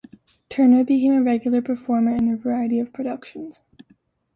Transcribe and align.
Turner 0.49 0.83
became 0.83 1.13
a 1.13 1.21
regular 1.21 1.61
performer 1.61 2.15
in 2.15 2.33
a 2.33 2.35
variety 2.35 2.79
of 2.79 2.91
productions. 2.91 3.61